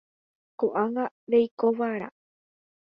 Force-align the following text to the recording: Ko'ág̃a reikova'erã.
Ko'ág̃a 0.63 1.05
reikova'erã. 1.35 2.09